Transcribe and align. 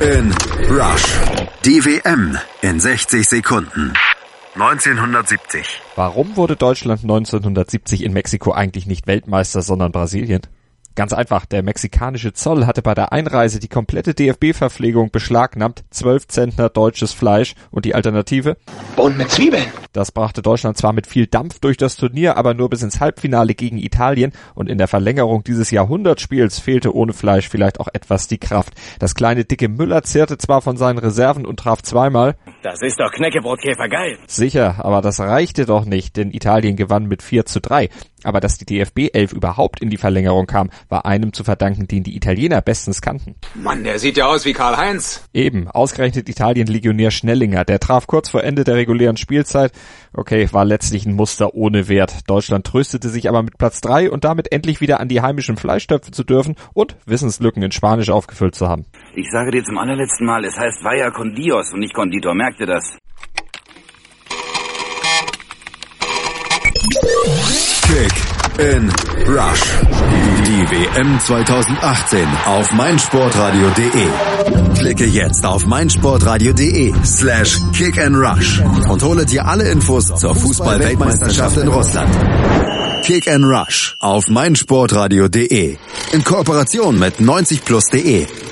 in 0.00 0.32
Rush. 0.70 1.04
Die 1.64 1.84
WM 1.84 2.38
in 2.62 2.78
60 2.78 3.26
Sekunden. 3.26 3.92
1970. 4.54 5.80
Warum 5.96 6.36
wurde 6.36 6.56
Deutschland 6.56 7.02
1970 7.02 8.04
in 8.04 8.12
Mexiko 8.12 8.52
eigentlich 8.52 8.86
nicht 8.86 9.06
Weltmeister, 9.06 9.62
sondern 9.62 9.92
Brasilien? 9.92 10.42
Ganz 10.98 11.12
einfach, 11.12 11.46
der 11.46 11.62
mexikanische 11.62 12.32
Zoll 12.32 12.66
hatte 12.66 12.82
bei 12.82 12.92
der 12.92 13.12
Einreise 13.12 13.60
die 13.60 13.68
komplette 13.68 14.14
DFB-Verpflegung 14.14 15.12
beschlagnahmt, 15.12 15.84
12 15.92 16.26
Zentner 16.26 16.70
deutsches 16.70 17.12
Fleisch 17.12 17.54
und 17.70 17.84
die 17.84 17.94
Alternative? 17.94 18.56
Bohnen 18.96 19.16
mit 19.16 19.30
Zwiebeln. 19.30 19.66
Das 19.92 20.10
brachte 20.10 20.42
Deutschland 20.42 20.76
zwar 20.76 20.92
mit 20.92 21.06
viel 21.06 21.28
Dampf 21.28 21.60
durch 21.60 21.76
das 21.76 21.94
Turnier, 21.94 22.36
aber 22.36 22.52
nur 22.52 22.68
bis 22.68 22.82
ins 22.82 22.98
Halbfinale 22.98 23.54
gegen 23.54 23.78
Italien 23.78 24.32
und 24.56 24.68
in 24.68 24.76
der 24.76 24.88
Verlängerung 24.88 25.44
dieses 25.44 25.70
Jahrhundertspiels 25.70 26.58
fehlte 26.58 26.92
ohne 26.92 27.12
Fleisch 27.12 27.48
vielleicht 27.48 27.78
auch 27.78 27.88
etwas 27.92 28.26
die 28.26 28.38
Kraft. 28.38 28.72
Das 28.98 29.14
kleine 29.14 29.44
dicke 29.44 29.68
Müller 29.68 30.02
zehrte 30.02 30.36
zwar 30.36 30.62
von 30.62 30.76
seinen 30.76 30.98
Reserven 30.98 31.46
und 31.46 31.60
traf 31.60 31.80
zweimal. 31.80 32.34
Das 32.62 32.82
ist 32.82 32.98
doch 32.98 33.12
Knäckebrotkäfer 33.12 33.88
geil. 33.88 34.18
Sicher, 34.26 34.84
aber 34.84 35.00
das 35.00 35.20
reichte 35.20 35.64
doch 35.64 35.84
nicht, 35.84 36.16
denn 36.16 36.32
Italien 36.32 36.74
gewann 36.74 37.06
mit 37.06 37.22
4 37.22 37.46
zu 37.46 37.60
3. 37.60 37.88
Aber 38.24 38.40
dass 38.40 38.58
die 38.58 38.66
DFB 38.66 39.10
11 39.12 39.32
überhaupt 39.32 39.80
in 39.80 39.90
die 39.90 39.96
Verlängerung 39.96 40.46
kam, 40.46 40.70
war 40.88 41.06
einem 41.06 41.32
zu 41.32 41.44
verdanken, 41.44 41.86
den 41.86 42.02
die 42.02 42.16
Italiener 42.16 42.60
bestens 42.60 43.00
kannten. 43.00 43.36
Mann, 43.54 43.84
der 43.84 44.00
sieht 44.00 44.16
ja 44.16 44.26
aus 44.26 44.44
wie 44.44 44.54
Karl-Heinz. 44.54 45.28
Eben, 45.32 45.68
ausgerechnet 45.68 46.28
Italien-Legionär 46.28 47.12
Schnellinger. 47.12 47.64
Der 47.64 47.78
traf 47.78 48.08
kurz 48.08 48.28
vor 48.28 48.42
Ende 48.42 48.64
der 48.64 48.74
regulären 48.74 49.16
Spielzeit. 49.16 49.70
Okay, 50.12 50.48
war 50.50 50.64
letztlich 50.64 51.06
ein 51.06 51.14
Muster 51.14 51.54
ohne 51.54 51.86
Wert. 51.86 52.28
Deutschland 52.28 52.66
tröstete 52.66 53.08
sich 53.08 53.28
aber 53.28 53.44
mit 53.44 53.56
Platz 53.56 53.80
3 53.82 54.10
und 54.10 54.24
damit 54.24 54.50
endlich 54.50 54.80
wieder 54.80 54.98
an 54.98 55.08
die 55.08 55.20
heimischen 55.20 55.56
Fleischtöpfe 55.56 56.10
zu 56.10 56.24
dürfen 56.24 56.56
und 56.74 56.96
Wissenslücken 57.06 57.62
in 57.62 57.70
Spanisch 57.70 58.10
aufgefüllt 58.10 58.56
zu 58.56 58.68
haben. 58.68 58.84
Ich 59.18 59.28
sage 59.32 59.50
dir 59.50 59.64
zum 59.64 59.78
allerletzten 59.78 60.26
Mal, 60.26 60.44
es 60.44 60.56
heißt 60.56 60.84
Vaya 60.84 61.10
con 61.10 61.34
Dios 61.34 61.72
und 61.72 61.80
nicht 61.80 61.92
Konditor. 61.92 62.34
Merkt 62.34 62.60
ihr 62.60 62.66
das? 62.66 62.96
Kick 67.82 68.12
in 68.60 68.88
Rush. 69.26 69.64
Die 70.46 70.62
WM 70.70 71.18
2018 71.18 72.28
auf 72.46 72.72
meinsportradio.de. 72.72 74.06
Klicke 74.78 75.06
jetzt 75.06 75.44
auf 75.44 75.66
meinsportradio.de 75.66 76.94
slash 77.04 77.58
kick 77.76 77.98
and 77.98 78.14
rush 78.14 78.62
und 78.88 79.02
hole 79.02 79.26
dir 79.26 79.44
alle 79.44 79.68
Infos 79.68 80.04
zur 80.04 80.36
Fußball-Weltmeisterschaft 80.36 81.56
in 81.56 81.66
Russland. 81.66 82.14
Kick 83.02 83.26
and 83.26 83.44
Rush 83.44 83.96
auf 83.98 84.28
meinsportradio.de 84.28 85.76
in 86.12 86.24
Kooperation 86.24 87.00
mit 87.00 87.16
90plus.de 87.16 88.47